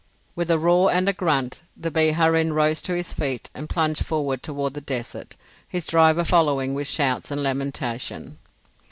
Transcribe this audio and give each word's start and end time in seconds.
With 0.35 0.49
a 0.49 0.57
roar 0.57 0.91
and 0.91 1.07
a 1.07 1.13
grunt 1.13 1.61
the 1.77 1.91
Biharin 1.91 2.53
rose 2.55 2.81
to 2.81 2.95
his 2.95 3.13
feet 3.13 3.51
and 3.53 3.69
plunged 3.69 4.03
forward 4.03 4.41
toward 4.41 4.73
the 4.73 4.81
desert, 4.81 5.35
his 5.67 5.85
driver 5.85 6.23
following 6.23 6.73
with 6.73 6.87
shouts 6.87 7.29
and 7.29 7.43
lamentation. 7.43 8.39